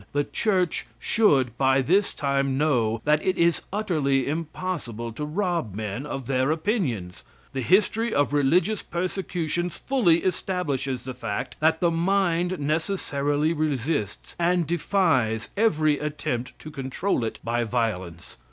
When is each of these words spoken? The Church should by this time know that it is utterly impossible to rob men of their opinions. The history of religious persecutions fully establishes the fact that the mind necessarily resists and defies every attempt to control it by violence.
The 0.13 0.23
Church 0.23 0.87
should 0.97 1.55
by 1.59 1.83
this 1.83 2.15
time 2.15 2.57
know 2.57 3.01
that 3.03 3.23
it 3.23 3.37
is 3.37 3.61
utterly 3.71 4.27
impossible 4.27 5.11
to 5.11 5.23
rob 5.23 5.75
men 5.75 6.07
of 6.07 6.25
their 6.25 6.49
opinions. 6.49 7.23
The 7.53 7.61
history 7.61 8.11
of 8.11 8.33
religious 8.33 8.81
persecutions 8.81 9.77
fully 9.77 10.23
establishes 10.23 11.03
the 11.03 11.13
fact 11.13 11.55
that 11.59 11.81
the 11.81 11.91
mind 11.91 12.57
necessarily 12.59 13.53
resists 13.53 14.35
and 14.39 14.65
defies 14.65 15.49
every 15.55 15.99
attempt 15.99 16.57
to 16.57 16.71
control 16.71 17.23
it 17.23 17.37
by 17.43 17.63
violence. 17.63 18.37